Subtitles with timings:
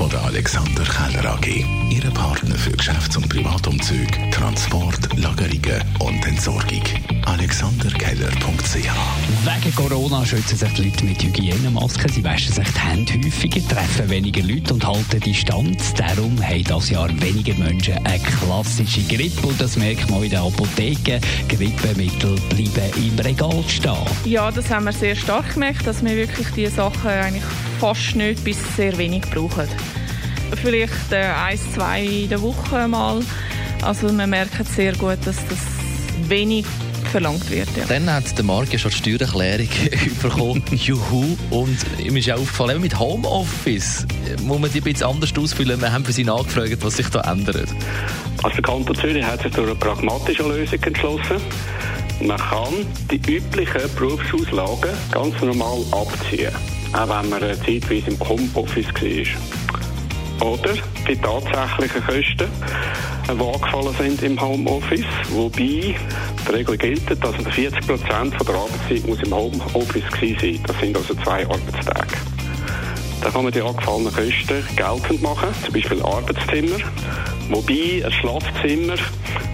[0.00, 1.46] von der Alexander Keller AG.
[1.90, 6.82] Ihre Partner für Geschäfts- und Privatumzüge, Transport, Lagerungen und Entsorgung.
[7.26, 12.10] AlexanderKeller.ch Wegen Corona schützen sich die Leute mit Hygienemasken.
[12.10, 15.92] Sie waschen sich die Hände häufiger, treffen weniger Leute und halten Distanz.
[15.92, 19.48] Darum haben das Jahr weniger Menschen eine klassische Grippe.
[19.48, 21.20] Und das merkt man in den Apotheken.
[21.46, 23.98] Grippemittel bleiben im Regal stehen.
[24.24, 27.44] Ja, das haben wir sehr stark gemerkt, dass wir wirklich diese Sachen eigentlich
[27.78, 29.68] fast nicht bis sehr wenig brauchen.
[30.56, 33.20] Vielleicht äh, eins, zwei in der Woche mal.
[33.82, 35.58] Also man merkt sehr gut, dass das
[36.28, 36.66] wenig
[37.10, 37.68] verlangt wird.
[37.76, 37.84] Ja.
[37.88, 39.68] Dann hat der Marc ja schon die Steuererklärung
[40.22, 40.62] bekommen.
[40.70, 41.36] Juhu.
[41.50, 44.06] Und ihm ist auch aufgefallen, mit Homeoffice
[44.42, 45.80] muss man die ein bisschen anders ausfüllen.
[45.80, 47.68] Wir haben für sie nachgefragt, was sich da ändert.
[48.42, 51.36] Also der Kanton Zürich hat sich durch eine pragmatische Lösung entschlossen.
[52.22, 52.74] Man kann
[53.10, 56.52] die üblichen Berufsauslagen ganz normal abziehen,
[56.92, 59.89] auch wenn man zeitweise im Homeoffice war.
[60.40, 60.74] Oder
[61.06, 62.50] die tatsächlichen Kosten,
[63.26, 69.22] die angefallen sind im Homeoffice, wobei die Regel gilt, dass 40 Prozent der Arbeitszeit muss
[69.22, 70.60] im Homeoffice gewesen sein.
[70.66, 72.16] Das sind also zwei Arbeitstage.
[73.20, 76.78] Da kann man die angefallenen Kosten geltend machen, zum Beispiel Arbeitszimmer.
[77.50, 78.94] Wobei ein Schlafzimmer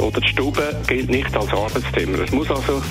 [0.00, 2.18] oder die Stube gilt nicht als Arbeitszimmer.
[2.18, 2.82] Es muss also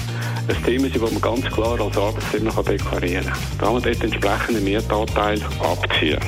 [0.48, 3.38] ein Thema sein, das man ganz klar als Arbeitszimmer deklarieren kann.
[3.60, 6.20] Da kann man dort entsprechenden Mietanteil abziehen.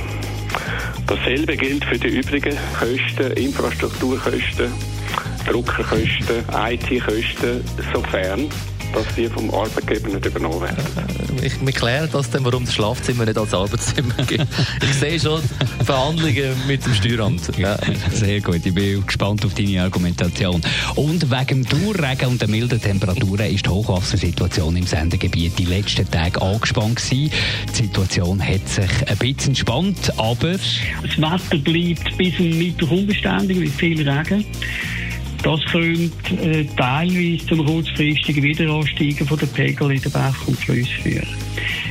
[1.08, 4.72] Dasselbe gilt für die übrigen Kosten, Infrastrukturkosten,
[5.46, 8.50] Druckerkosten, IT-Kosten, sofern
[8.94, 10.86] dass die vom Arbeitgeber nicht übernommen werden.
[11.44, 14.48] Ich, wir klären das dann, warum das Schlafzimmer nicht als Arbeitszimmer gibt.
[14.82, 15.42] ich sehe schon
[15.84, 17.56] Verhandlungen mit dem Steueramt.
[17.58, 17.78] Ja.
[18.12, 20.62] Sehr gut, ich bin gespannt auf deine Argumentation.
[20.96, 26.10] Und wegen dem Dauerregen und der milden Temperaturen ist die Hochwassersituation im Sendegebiet die letzten
[26.10, 27.32] Tage angespannt gewesen.
[27.70, 30.54] Die Situation hat sich ein bisschen entspannt, aber...
[30.54, 34.46] Das Wetter bleibt bis zum Mittwoch unbeständig mit viel Regen.
[35.46, 40.90] Das könnte äh, teilweise zum kurzfristigen Wiederansteigen von der Pegel in den Bach und Flüsse
[41.04, 41.28] führen.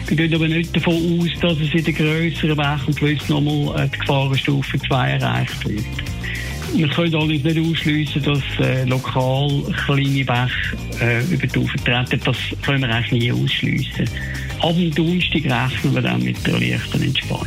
[0.08, 3.84] Wir gehen aber nicht davon aus, dass es in den grösseren Bach und Flüssen nochmal
[3.84, 5.84] äh, die Gefahrenstufe 2 erreicht wird.
[6.74, 12.20] Wir können allerdings nicht ausschliessen, dass äh, lokal kleine Bäche äh, über die Ufer treten.
[12.24, 14.10] Das können wir eigentlich nie ausschliessen.
[14.62, 17.46] Ab dem Donnerstag rechnen wir dann mit der leichten Entspannung.